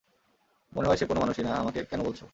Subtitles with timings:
[0.73, 2.25] মনে হয় সে কোনো মানুষই না-- আমাকে কেন বলছো।